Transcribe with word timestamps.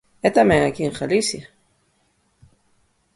E 0.27 0.29
tamén 0.37 0.61
aquí 0.63 0.81
en 0.89 0.97
Galicia. 1.01 1.43